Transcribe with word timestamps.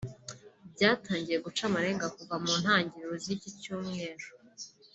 Byatangiye 0.73 1.37
guca 1.45 1.63
amarenga 1.69 2.07
kuva 2.15 2.35
mu 2.43 2.53
ntangiriro 2.61 3.13
z’iki 3.23 3.49
cyumweru 3.61 4.27